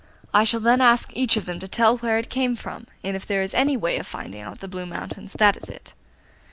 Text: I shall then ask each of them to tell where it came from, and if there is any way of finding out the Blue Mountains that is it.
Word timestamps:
I 0.33 0.45
shall 0.45 0.59
then 0.61 0.81
ask 0.81 1.11
each 1.15 1.37
of 1.37 1.45
them 1.45 1.59
to 1.59 1.67
tell 1.67 1.97
where 1.97 2.17
it 2.17 2.31
came 2.31 2.55
from, 2.55 2.87
and 3.03 3.15
if 3.15 3.23
there 3.23 3.43
is 3.43 3.53
any 3.53 3.77
way 3.77 3.97
of 3.99 4.07
finding 4.07 4.41
out 4.41 4.59
the 4.59 4.67
Blue 4.67 4.87
Mountains 4.87 5.33
that 5.33 5.55
is 5.55 5.65
it. 5.69 5.93